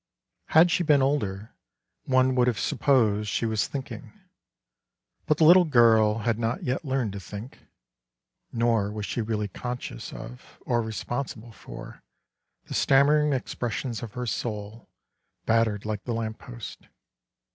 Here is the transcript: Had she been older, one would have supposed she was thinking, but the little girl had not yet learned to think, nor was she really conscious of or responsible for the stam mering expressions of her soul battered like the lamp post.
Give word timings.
Had 0.47 0.71
she 0.71 0.81
been 0.81 1.03
older, 1.03 1.51
one 2.05 2.33
would 2.33 2.47
have 2.47 2.57
supposed 2.57 3.29
she 3.29 3.45
was 3.45 3.67
thinking, 3.67 4.11
but 5.27 5.37
the 5.37 5.43
little 5.43 5.63
girl 5.63 6.17
had 6.25 6.39
not 6.39 6.63
yet 6.63 6.83
learned 6.83 7.13
to 7.13 7.19
think, 7.19 7.67
nor 8.51 8.91
was 8.91 9.05
she 9.05 9.21
really 9.21 9.47
conscious 9.47 10.11
of 10.11 10.57
or 10.65 10.81
responsible 10.81 11.51
for 11.51 12.01
the 12.65 12.73
stam 12.73 13.05
mering 13.05 13.31
expressions 13.31 14.01
of 14.01 14.13
her 14.13 14.25
soul 14.25 14.89
battered 15.45 15.85
like 15.85 16.03
the 16.05 16.13
lamp 16.15 16.39
post. 16.39 16.87